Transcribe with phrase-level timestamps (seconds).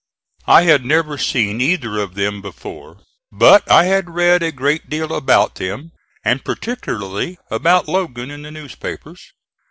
[0.47, 3.01] I had never seen either of them before,
[3.31, 5.91] but I had read a great deal about them,
[6.25, 9.21] and particularly about Logan, in the newspapers.